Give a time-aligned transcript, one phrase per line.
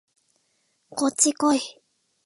[0.89, 1.59] こっちこい